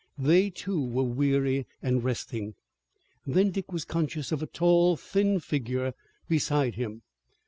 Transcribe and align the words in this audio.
They, 0.17 0.49
too, 0.49 0.83
were 0.83 1.03
weary 1.03 1.67
and 1.79 2.03
resting. 2.03 2.55
Then 3.27 3.51
Dick 3.51 3.71
was 3.71 3.85
conscious 3.85 4.31
of 4.31 4.41
a 4.41 4.47
tall, 4.47 4.97
thin 4.97 5.39
figure 5.39 5.93
beside 6.27 6.73
him. 6.73 7.03